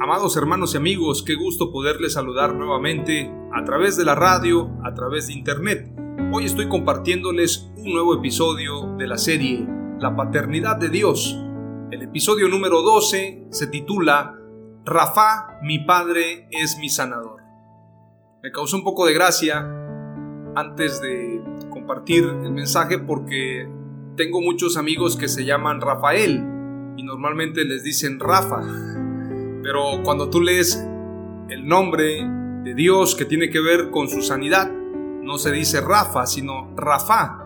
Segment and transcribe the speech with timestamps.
[0.00, 4.92] Amados hermanos y amigos, qué gusto poderles saludar nuevamente a través de la radio, a
[4.92, 5.90] través de internet.
[6.32, 9.66] Hoy estoy compartiéndoles un nuevo episodio de la serie
[9.98, 11.34] La Paternidad de Dios.
[11.90, 14.38] El episodio número 12 se titula
[14.84, 17.40] Rafa, mi Padre es mi sanador.
[18.42, 19.66] Me causó un poco de gracia
[20.54, 23.66] antes de compartir el mensaje porque
[24.16, 26.44] tengo muchos amigos que se llaman Rafael
[26.98, 28.91] y normalmente les dicen Rafa.
[29.62, 30.84] Pero cuando tú lees
[31.48, 32.26] el nombre
[32.64, 37.38] de Dios que tiene que ver con su sanidad, no se dice Rafa, sino Rafa.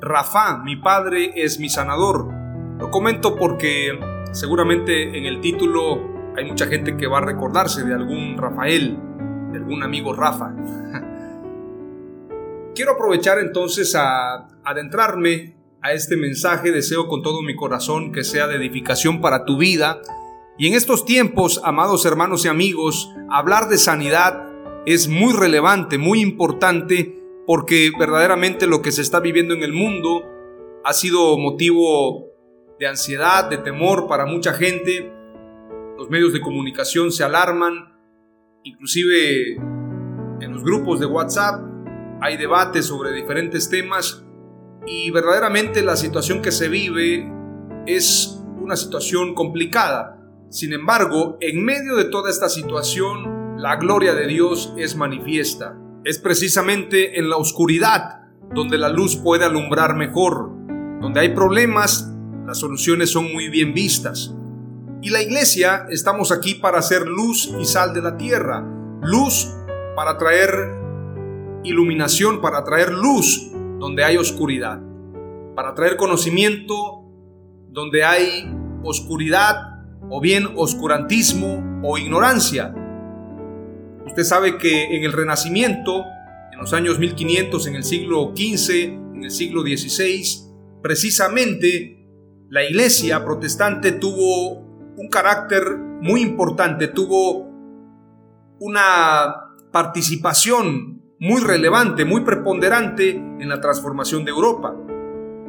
[0.00, 2.32] Rafa, mi padre es mi sanador.
[2.78, 3.98] Lo comento porque
[4.32, 8.96] seguramente en el título hay mucha gente que va a recordarse de algún Rafael,
[9.50, 10.54] de algún amigo Rafa.
[12.74, 16.70] Quiero aprovechar entonces a adentrarme a este mensaje.
[16.70, 20.00] Deseo con todo mi corazón que sea de edificación para tu vida
[20.58, 24.48] y en estos tiempos, amados hermanos y amigos, hablar de sanidad
[24.86, 30.24] es muy relevante, muy importante, porque verdaderamente lo que se está viviendo en el mundo
[30.84, 32.26] ha sido motivo
[32.78, 35.12] de ansiedad, de temor para mucha gente.
[35.98, 37.94] Los medios de comunicación se alarman,
[38.62, 39.56] inclusive
[40.40, 41.62] en los grupos de WhatsApp
[42.20, 44.24] hay debates sobre diferentes temas
[44.86, 47.30] y verdaderamente la situación que se vive
[47.86, 50.15] es una situación complicada.
[50.48, 55.76] Sin embargo, en medio de toda esta situación, la gloria de Dios es manifiesta.
[56.04, 58.20] Es precisamente en la oscuridad
[58.54, 60.50] donde la luz puede alumbrar mejor.
[61.00, 62.12] Donde hay problemas,
[62.46, 64.34] las soluciones son muy bien vistas.
[65.02, 68.64] Y la iglesia estamos aquí para hacer luz y sal de la tierra.
[69.02, 69.52] Luz
[69.96, 70.50] para traer
[71.64, 74.80] iluminación, para traer luz donde hay oscuridad.
[75.56, 77.02] Para traer conocimiento
[77.68, 78.48] donde hay
[78.84, 79.75] oscuridad
[80.10, 82.74] o bien oscurantismo o ignorancia.
[84.06, 86.04] Usted sabe que en el Renacimiento,
[86.52, 88.70] en los años 1500, en el siglo XV,
[89.14, 90.46] en el siglo XVI,
[90.82, 92.08] precisamente
[92.48, 94.60] la iglesia protestante tuvo
[94.96, 97.50] un carácter muy importante, tuvo
[98.58, 99.34] una
[99.72, 104.74] participación muy relevante, muy preponderante en la transformación de Europa.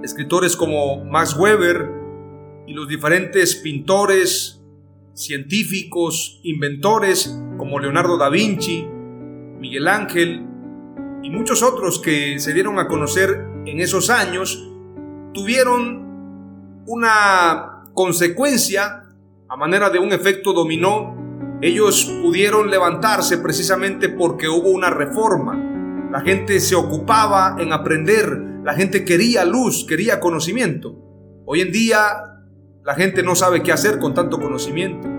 [0.04, 1.97] Escritores como Max Weber,
[2.68, 4.62] y los diferentes pintores,
[5.14, 8.86] científicos, inventores como Leonardo da Vinci,
[9.58, 10.46] Miguel Ángel
[11.24, 14.70] y muchos otros que se dieron a conocer en esos años,
[15.34, 19.06] tuvieron una consecuencia
[19.50, 21.16] a manera de un efecto dominó.
[21.62, 26.10] Ellos pudieron levantarse precisamente porque hubo una reforma.
[26.12, 30.96] La gente se ocupaba en aprender, la gente quería luz, quería conocimiento.
[31.46, 32.37] Hoy en día
[32.88, 35.10] la gente no sabe qué hacer con tanto conocimiento.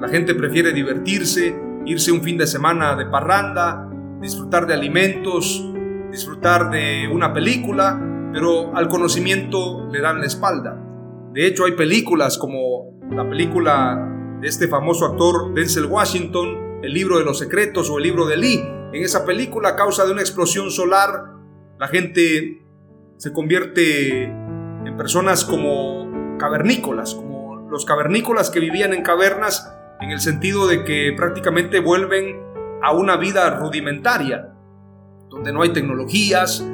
[0.00, 1.52] La gente prefiere divertirse,
[1.84, 3.90] irse un fin de semana de parranda,
[4.20, 5.68] disfrutar de alimentos,
[6.12, 8.00] disfrutar de una película,
[8.32, 10.80] pero al conocimiento le dan la espalda.
[11.32, 17.18] De hecho, hay películas como la película de este famoso actor Denzel Washington, El libro
[17.18, 18.62] de los secretos o El libro de Lee.
[18.92, 21.34] En esa película, a causa de una explosión solar,
[21.80, 22.62] la gente
[23.16, 25.97] se convierte en personas como
[26.38, 32.40] cavernícolas, como los cavernícolas que vivían en cavernas en el sentido de que prácticamente vuelven
[32.82, 34.54] a una vida rudimentaria,
[35.28, 36.64] donde no hay tecnologías,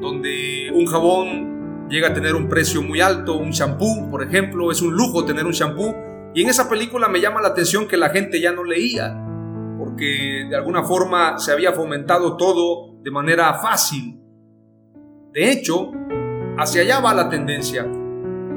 [0.00, 4.82] donde un jabón llega a tener un precio muy alto, un shampoo, por ejemplo, es
[4.82, 5.94] un lujo tener un shampoo,
[6.34, 9.14] Y en esa película me llama la atención que la gente ya no leía,
[9.78, 14.18] porque de alguna forma se había fomentado todo de manera fácil.
[15.32, 15.92] De hecho,
[16.56, 17.86] hacia allá va la tendencia.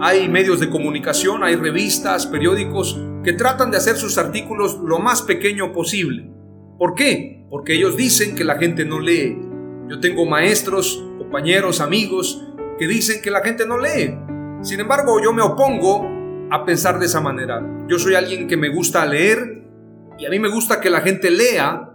[0.02, 5.22] Hay medios de comunicación, hay revistas, periódicos que tratan de hacer sus artículos lo más
[5.22, 6.30] pequeño posible.
[6.78, 7.46] ¿Por qué?
[7.50, 9.38] Porque ellos dicen que la gente no lee.
[9.90, 12.46] Yo tengo maestros, compañeros, amigos
[12.78, 14.18] que dicen que la gente no lee.
[14.62, 16.06] Sin embargo, yo me opongo
[16.52, 17.66] a pensar de esa manera.
[17.88, 19.64] Yo soy alguien que me gusta leer
[20.18, 21.90] y a mí me gusta que la gente lea.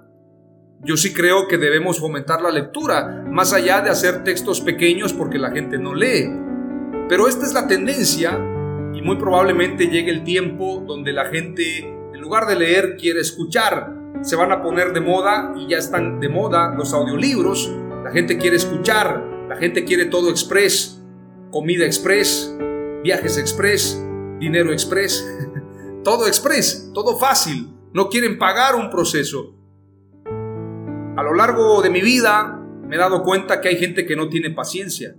[0.82, 5.38] Yo sí creo que debemos fomentar la lectura, más allá de hacer textos pequeños porque
[5.38, 6.30] la gente no lee.
[7.10, 8.38] Pero esta es la tendencia
[8.94, 13.92] y muy probablemente llegue el tiempo donde la gente, en lugar de leer, quiere escuchar.
[14.22, 17.68] Se van a poner de moda y ya están de moda los audiolibros.
[18.04, 21.02] La gente quiere escuchar, la gente quiere todo express,
[21.50, 22.56] comida express,
[23.02, 24.00] viajes express,
[24.38, 25.26] dinero express,
[26.04, 27.74] todo express, todo fácil.
[27.92, 29.56] No quieren pagar un proceso.
[31.16, 32.56] A lo largo de mi vida
[32.86, 35.16] me he dado cuenta que hay gente que no tiene paciencia.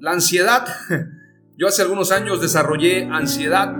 [0.00, 0.66] La ansiedad,
[1.58, 3.76] yo hace algunos años desarrollé ansiedad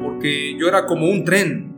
[0.00, 1.74] porque yo era como un tren.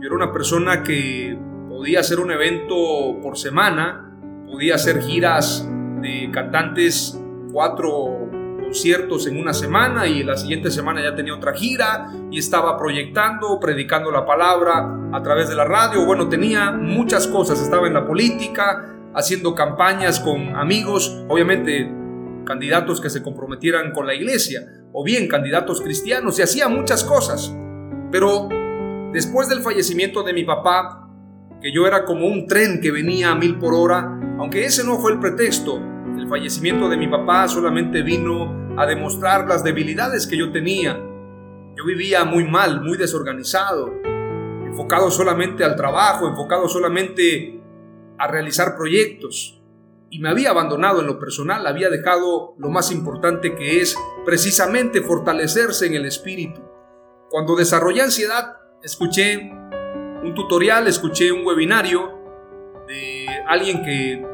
[0.00, 1.38] Yo era una persona que
[1.68, 5.68] podía hacer un evento por semana, podía hacer giras
[6.00, 7.20] de cantantes
[7.52, 8.30] cuatro
[8.62, 13.60] conciertos en una semana y la siguiente semana ya tenía otra gira y estaba proyectando,
[13.60, 16.06] predicando la palabra a través de la radio.
[16.06, 22.03] Bueno, tenía muchas cosas, estaba en la política, haciendo campañas con amigos, obviamente
[22.44, 24.62] candidatos que se comprometieran con la iglesia
[24.92, 27.54] o bien candidatos cristianos y hacía muchas cosas.
[28.10, 28.48] Pero
[29.12, 31.08] después del fallecimiento de mi papá,
[31.60, 34.98] que yo era como un tren que venía a mil por hora, aunque ese no
[34.98, 35.80] fue el pretexto,
[36.18, 40.94] el fallecimiento de mi papá solamente vino a demostrar las debilidades que yo tenía.
[41.76, 43.92] Yo vivía muy mal, muy desorganizado,
[44.64, 47.60] enfocado solamente al trabajo, enfocado solamente
[48.18, 49.60] a realizar proyectos.
[50.14, 55.00] Y me había abandonado en lo personal, había dejado lo más importante que es precisamente
[55.00, 56.62] fortalecerse en el espíritu.
[57.28, 62.12] Cuando desarrollé ansiedad, escuché un tutorial, escuché un webinario
[62.86, 64.24] de alguien que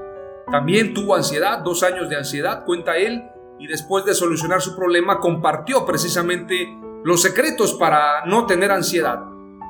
[0.52, 3.22] también tuvo ansiedad, dos años de ansiedad, cuenta él,
[3.58, 6.68] y después de solucionar su problema compartió precisamente
[7.04, 9.20] los secretos para no tener ansiedad.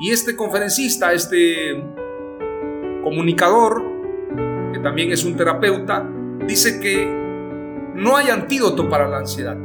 [0.01, 1.81] Y este conferencista, este
[3.05, 3.90] comunicador,
[4.83, 6.09] también es un terapeuta,
[6.47, 7.07] dice que
[7.95, 9.57] no hay antídoto para la ansiedad.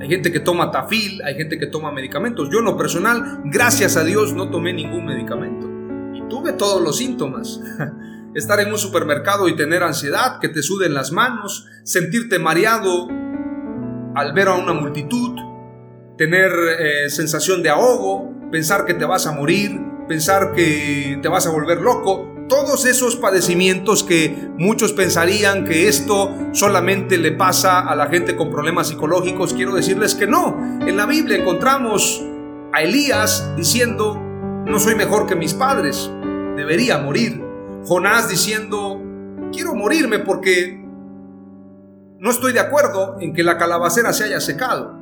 [0.00, 2.48] Hay gente que toma tafil, hay gente que toma medicamentos.
[2.50, 5.66] Yo en lo personal, gracias a Dios, no tomé ningún medicamento.
[6.14, 7.60] Y tuve todos los síntomas.
[8.34, 13.08] Estar en un supermercado y tener ansiedad, que te suden las manos, sentirte mareado
[14.14, 15.38] al ver a una multitud,
[16.18, 21.46] tener eh, sensación de ahogo, pensar que te vas a morir, pensar que te vas
[21.46, 27.96] a volver loco, todos esos padecimientos que muchos pensarían que esto solamente le pasa a
[27.96, 30.80] la gente con problemas psicológicos, quiero decirles que no.
[30.86, 32.24] En la Biblia encontramos
[32.72, 34.14] a Elías diciendo,
[34.66, 36.10] no soy mejor que mis padres,
[36.56, 37.42] debería morir.
[37.84, 39.00] Jonás diciendo,
[39.52, 40.82] quiero morirme porque
[42.18, 44.98] no estoy de acuerdo en que la calabacera se haya secado.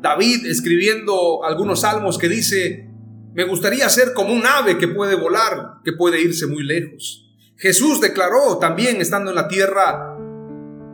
[0.00, 2.89] David escribiendo algunos salmos que dice,
[3.32, 7.28] me gustaría ser como un ave que puede volar, que puede irse muy lejos.
[7.56, 10.16] Jesús declaró también estando en la tierra,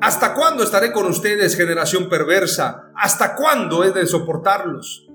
[0.01, 2.91] ¿hasta cuándo estaré con ustedes, generación perversa?
[2.95, 5.09] ¿Hasta cuándo he de soportarlos?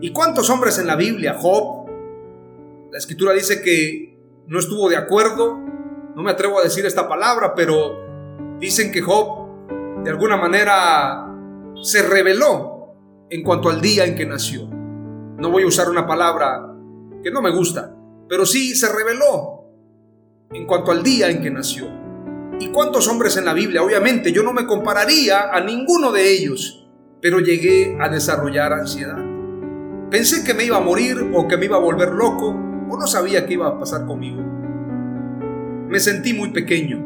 [0.00, 1.36] ¿Y cuántos hombres en la Biblia?
[1.38, 1.88] Job.
[2.90, 5.58] La escritura dice que no estuvo de acuerdo,
[6.16, 11.26] no me atrevo a decir esta palabra, pero dicen que Job de alguna manera
[11.82, 12.94] se reveló
[13.28, 14.79] en cuanto al día en que nació.
[15.40, 16.70] No voy a usar una palabra
[17.22, 17.96] que no me gusta,
[18.28, 19.64] pero sí se reveló
[20.52, 21.86] en cuanto al día en que nació.
[22.60, 23.82] ¿Y cuántos hombres en la Biblia?
[23.82, 26.86] Obviamente yo no me compararía a ninguno de ellos,
[27.22, 29.16] pero llegué a desarrollar ansiedad.
[30.10, 33.06] Pensé que me iba a morir o que me iba a volver loco o no
[33.06, 34.42] sabía qué iba a pasar conmigo.
[35.88, 37.02] Me sentí muy pequeño,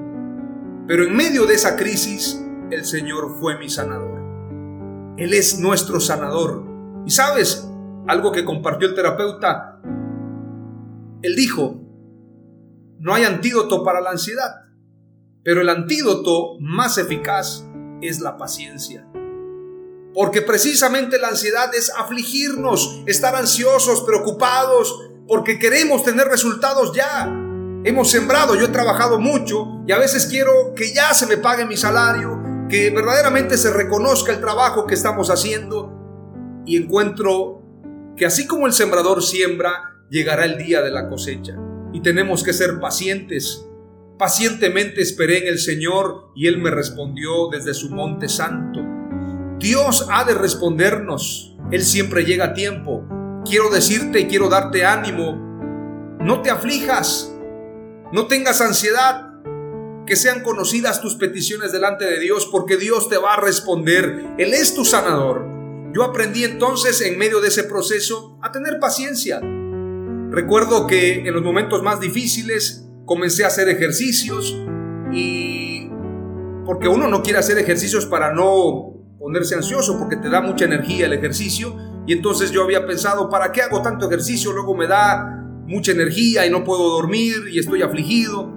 [0.89, 4.21] pero en medio de esa crisis el Señor fue mi sanador.
[5.19, 6.65] Él es nuestro sanador.
[7.07, 7.71] Y sabes,
[8.07, 9.81] algo que compartió el terapeuta,
[11.23, 11.81] él dijo,
[12.99, 14.65] no hay antídoto para la ansiedad,
[15.43, 17.67] pero el antídoto más eficaz
[18.03, 19.07] es la paciencia.
[20.13, 27.25] Porque precisamente la ansiedad es afligirnos, estar ansiosos, preocupados, porque queremos tener resultados ya.
[27.85, 31.67] Hemos sembrado, yo he trabajado mucho y a veces quiero que ya se me pague
[31.67, 35.93] mi salario, que verdaderamente se reconozca el trabajo que estamos haciendo
[36.65, 37.64] y encuentro
[38.17, 41.57] que así como el sembrador siembra, llegará el día de la cosecha.
[41.93, 43.67] Y tenemos que ser pacientes.
[44.19, 48.81] Pacientemente esperé en el Señor y Él me respondió desde su monte santo.
[49.59, 51.57] Dios ha de respondernos.
[51.71, 53.05] Él siempre llega a tiempo.
[53.45, 55.37] Quiero decirte y quiero darte ánimo.
[56.21, 57.33] No te aflijas.
[58.13, 59.33] No tengas ansiedad.
[60.07, 64.35] Que sean conocidas tus peticiones delante de Dios porque Dios te va a responder.
[64.39, 65.54] Él es tu sanador.
[65.95, 69.41] Yo aprendí entonces en medio de ese proceso a tener paciencia.
[70.31, 74.57] Recuerdo que en los momentos más difíciles comencé a hacer ejercicios
[75.13, 75.89] y
[76.67, 81.07] porque uno no quiere hacer ejercicios para no ponerse ansioso porque te da mucha energía
[81.07, 81.77] el ejercicio
[82.09, 84.53] y entonces yo había pensado, ¿para qué hago tanto ejercicio?
[84.53, 88.53] Luego me da mucha energía y no puedo dormir y estoy afligido.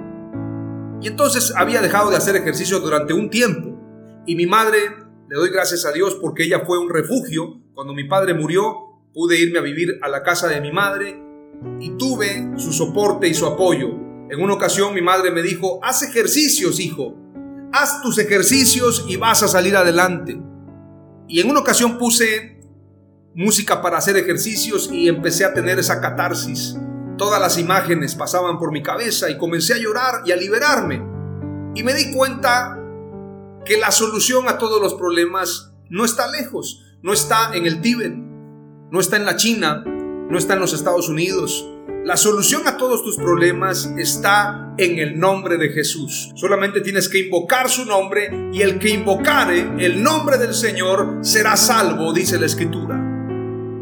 [1.02, 3.80] Y entonces había dejado de hacer ejercicio durante un tiempo
[4.26, 7.60] y mi madre le doy gracias a Dios porque ella fue un refugio.
[7.74, 11.22] Cuando mi padre murió, pude irme a vivir a la casa de mi madre
[11.82, 13.90] y tuve su soporte y su apoyo.
[14.30, 17.16] En una ocasión mi madre me dijo, haz ejercicios, hijo.
[17.74, 20.40] Haz tus ejercicios y vas a salir adelante.
[21.28, 22.62] Y en una ocasión puse
[23.36, 26.78] música para hacer ejercicios y empecé a tener esa catarsis.
[27.18, 31.04] Todas las imágenes pasaban por mi cabeza y comencé a llorar y a liberarme.
[31.76, 32.77] Y me di cuenta
[33.68, 38.14] que la solución a todos los problemas no está lejos, no está en el Tíbet,
[38.14, 41.68] no está en la China, no está en los Estados Unidos.
[42.06, 46.32] La solución a todos tus problemas está en el nombre de Jesús.
[46.36, 51.58] Solamente tienes que invocar su nombre y el que invocare el nombre del Señor será
[51.58, 53.04] salvo, dice la Escritura.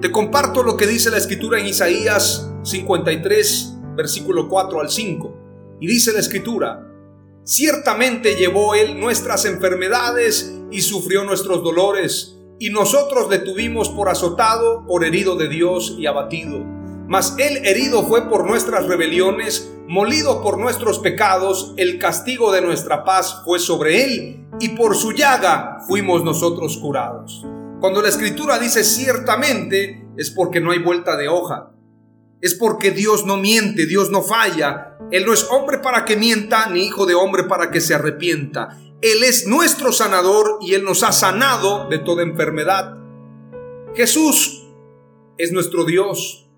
[0.02, 5.78] Te comparto lo que dice la Escritura en Isaías 53, versículo 4 al 5.
[5.80, 6.95] Y dice la Escritura,
[7.46, 14.84] Ciertamente llevó Él nuestras enfermedades y sufrió nuestros dolores, y nosotros le tuvimos por azotado,
[14.88, 16.64] por herido de Dios y abatido.
[17.08, 23.04] Mas Él herido fue por nuestras rebeliones, molido por nuestros pecados, el castigo de nuestra
[23.04, 27.46] paz fue sobre Él, y por su llaga fuimos nosotros curados.
[27.80, 31.75] Cuando la escritura dice ciertamente, es porque no hay vuelta de hoja.
[32.42, 36.70] Es porque Dios no miente, Dios no falla, él no es hombre para que mienta,
[36.70, 38.80] ni hijo de hombre para que se arrepienta.
[39.02, 42.98] Él es nuestro sanador y Él nos ha sanado de toda enfermedad.
[43.94, 44.68] Jesús
[45.38, 46.50] es nuestro Dios.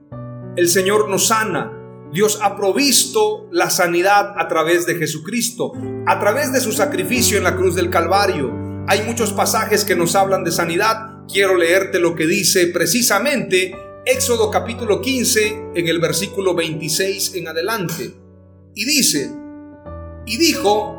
[0.55, 1.73] El Señor nos sana.
[2.11, 5.73] Dios ha provisto la sanidad a través de Jesucristo,
[6.05, 8.85] a través de su sacrificio en la cruz del Calvario.
[8.87, 11.25] Hay muchos pasajes que nos hablan de sanidad.
[11.31, 13.75] Quiero leerte lo que dice precisamente
[14.09, 18.13] Éxodo capítulo 15 en el versículo 26 en adelante.
[18.73, 19.29] Y dice,
[20.25, 20.95] y dijo,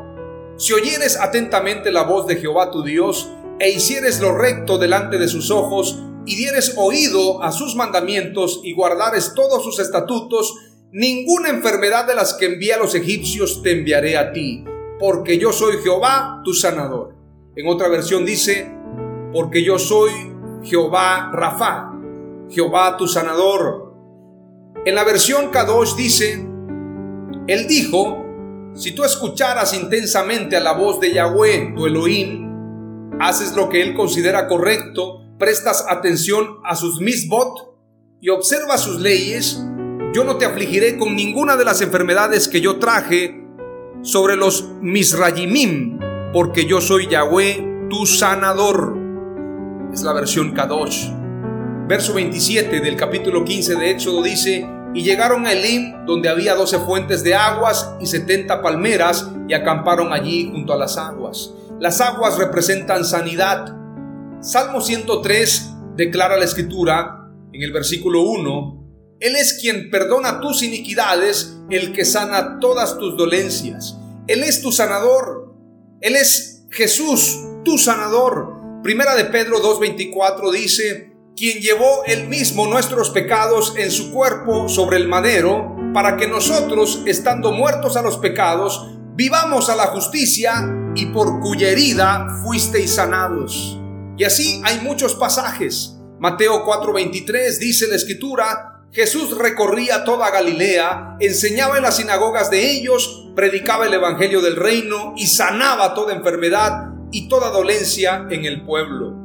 [0.57, 5.27] si oyeres atentamente la voz de Jehová tu Dios, e hicieres lo recto delante de
[5.27, 5.97] sus ojos,
[6.27, 10.53] y dieres oído a sus mandamientos, y guardares todos sus estatutos,
[10.91, 14.63] ninguna enfermedad de las que envía los egipcios te enviaré a ti,
[14.99, 17.15] porque yo soy Jehová tu sanador.
[17.55, 18.71] En otra versión dice,
[19.33, 20.11] porque yo soy
[20.61, 21.88] Jehová Rafa,
[22.49, 23.93] Jehová tu sanador.
[24.85, 26.45] En la versión Kadosh dice,
[27.47, 28.25] él dijo,
[28.75, 32.49] si tú escucharas intensamente a la voz de Yahweh, tu Elohim,
[33.19, 37.75] haces lo que Él considera correcto, prestas atención a sus misbot
[38.21, 39.61] y observas sus leyes,
[40.13, 43.43] yo no te afligiré con ninguna de las enfermedades que yo traje
[44.01, 45.99] sobre los misrayimim,
[46.31, 48.95] porque yo soy Yahweh, tu sanador.
[49.91, 51.18] Es la versión Kadosh.
[51.89, 56.77] Verso 27 del capítulo 15 de Éxodo dice, y llegaron a Elim, donde había doce
[56.77, 61.51] fuentes de aguas y setenta palmeras, y acamparon allí junto a las aguas.
[61.79, 63.75] Las aguas representan sanidad.
[64.39, 71.57] Salmo 103 declara la escritura en el versículo 1, Él es quien perdona tus iniquidades,
[71.71, 73.97] el que sana todas tus dolencias.
[74.27, 75.55] Él es tu sanador.
[76.01, 78.53] Él es Jesús, tu sanador.
[78.83, 81.08] Primera de Pedro 2.24 dice,
[81.39, 87.01] quien llevó él mismo nuestros pecados en su cuerpo sobre el madero, para que nosotros,
[87.05, 93.79] estando muertos a los pecados, vivamos a la justicia y por cuya herida fuisteis sanados.
[94.17, 95.95] Y así hay muchos pasajes.
[96.19, 103.31] Mateo 4:23 dice la escritura, Jesús recorría toda Galilea, enseñaba en las sinagogas de ellos,
[103.33, 109.18] predicaba el Evangelio del reino y sanaba toda enfermedad y toda dolencia en el pueblo.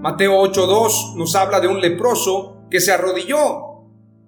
[0.00, 3.66] Mateo 8.2 nos habla de un leproso que se arrodilló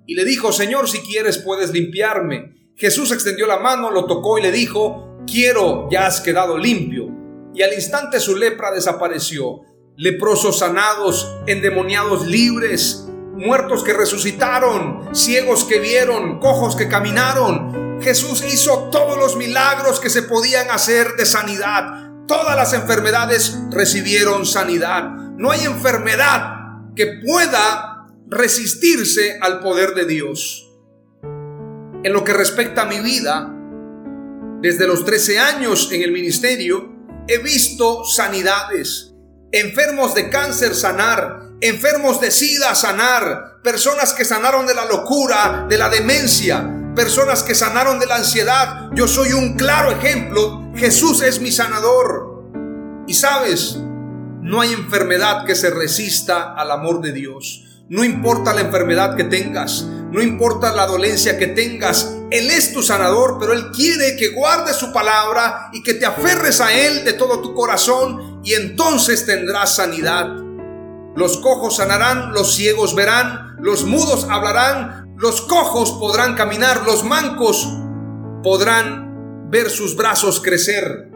[0.06, 2.72] y le dijo, Señor, si quieres puedes limpiarme.
[2.76, 7.08] Jesús extendió la mano, lo tocó y le dijo, quiero, ya has quedado limpio.
[7.52, 9.60] Y al instante su lepra desapareció.
[9.96, 18.00] Leprosos sanados, endemoniados libres, muertos que resucitaron, ciegos que vieron, cojos que caminaron.
[18.00, 22.12] Jesús hizo todos los milagros que se podían hacer de sanidad.
[22.26, 25.17] Todas las enfermedades recibieron sanidad.
[25.38, 30.68] No hay enfermedad que pueda resistirse al poder de Dios.
[31.22, 33.54] En lo que respecta a mi vida,
[34.60, 36.92] desde los 13 años en el ministerio,
[37.28, 39.14] he visto sanidades,
[39.52, 45.78] enfermos de cáncer sanar, enfermos de sida sanar, personas que sanaron de la locura, de
[45.78, 48.90] la demencia, personas que sanaron de la ansiedad.
[48.92, 50.72] Yo soy un claro ejemplo.
[50.74, 52.50] Jesús es mi sanador.
[53.06, 53.78] Y sabes,
[54.42, 57.64] no hay enfermedad que se resista al amor de Dios.
[57.88, 62.82] No importa la enfermedad que tengas, no importa la dolencia que tengas, Él es tu
[62.82, 67.14] sanador, pero Él quiere que guardes su palabra y que te aferres a Él de
[67.14, 70.28] todo tu corazón y entonces tendrás sanidad.
[71.16, 77.66] Los cojos sanarán, los ciegos verán, los mudos hablarán, los cojos podrán caminar, los mancos
[78.42, 81.07] podrán ver sus brazos crecer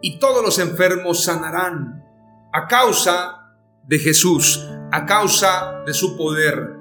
[0.00, 2.04] y todos los enfermos sanarán
[2.52, 3.54] a causa
[3.86, 6.76] de Jesús a causa de su poder.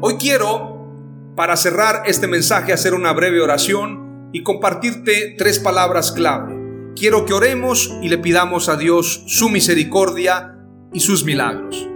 [0.00, 6.54] Hoy quiero, para cerrar este mensaje, hacer una breve oración y compartirte tres palabras clave.
[6.94, 10.56] Quiero que oremos y le pidamos a Dios su misericordia
[10.92, 11.88] y sus milagros.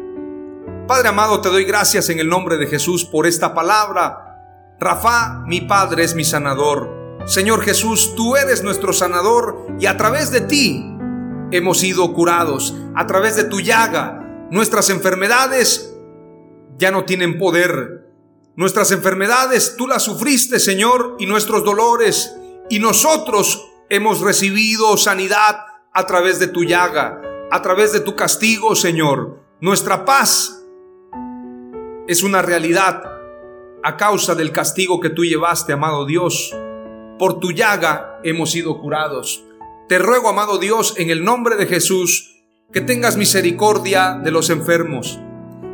[0.86, 4.76] Padre amado, te doy gracias en el nombre de Jesús por esta palabra.
[4.80, 6.99] Rafa, mi Padre, es mi sanador.
[7.26, 10.84] Señor Jesús, tú eres nuestro sanador y a través de ti
[11.52, 12.74] hemos sido curados.
[12.94, 15.96] A través de tu llaga Nuestras enfermedades
[16.76, 18.10] ya no tienen poder.
[18.56, 22.34] Nuestras enfermedades tú las sufriste, Señor, y nuestros dolores.
[22.68, 27.22] Y nosotros hemos recibido sanidad a través de tu llaga,
[27.52, 29.40] a través de tu castigo, Señor.
[29.60, 30.64] Nuestra paz
[32.08, 33.04] es una realidad
[33.84, 36.52] a causa del castigo que tú llevaste, amado Dios.
[37.20, 39.44] Por tu llaga hemos sido curados.
[39.90, 45.20] Te ruego, amado Dios, en el nombre de Jesús, que tengas misericordia de los enfermos,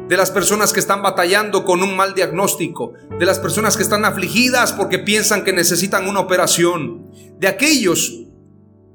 [0.08, 4.04] de las personas que están batallando con un mal diagnóstico, de las personas que están
[4.04, 8.24] afligidas porque piensan que necesitan una operación, de aquellos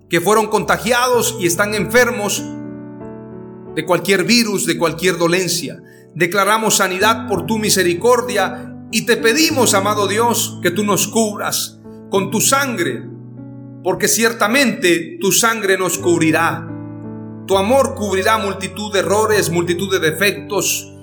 [0.09, 2.43] que fueron contagiados y están enfermos
[3.75, 5.81] de cualquier virus, de cualquier dolencia.
[6.15, 11.77] Declaramos sanidad por tu misericordia y te pedimos, amado Dios, que tú nos cubras
[12.12, 13.02] con tu sangre,
[13.84, 16.67] porque ciertamente tu sangre nos cubrirá.
[17.47, 20.93] Tu amor cubrirá multitud de errores, multitud de defectos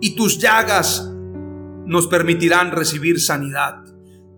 [0.00, 1.10] y tus llagas
[1.86, 3.82] nos permitirán recibir sanidad.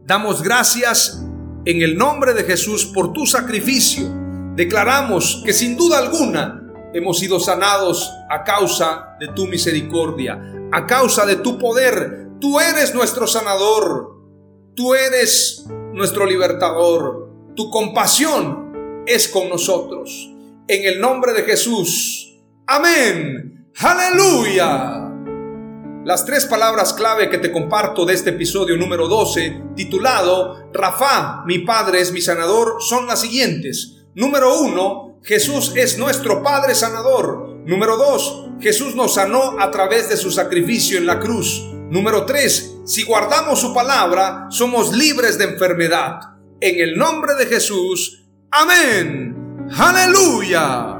[0.07, 1.21] Damos gracias
[1.65, 4.09] en el nombre de Jesús por tu sacrificio.
[4.55, 6.63] Declaramos que sin duda alguna
[6.95, 10.41] hemos sido sanados a causa de tu misericordia,
[10.71, 12.29] a causa de tu poder.
[12.41, 14.17] Tú eres nuestro sanador,
[14.77, 20.31] tú eres nuestro libertador, tu compasión es con nosotros
[20.71, 22.33] en el nombre de Jesús.
[22.67, 23.73] Amén.
[23.79, 25.11] Aleluya.
[26.05, 31.59] Las tres palabras clave que te comparto de este episodio número 12, titulado Rafa, mi
[31.59, 34.07] Padre es mi sanador, son las siguientes.
[34.15, 37.61] Número uno, Jesús es nuestro Padre sanador.
[37.67, 41.69] Número dos, Jesús nos sanó a través de su sacrificio en la cruz.
[41.91, 46.21] Número tres, si guardamos su palabra, somos libres de enfermedad.
[46.61, 48.29] En el nombre de Jesús.
[48.51, 49.67] Amén.
[49.77, 51.00] Aleluya.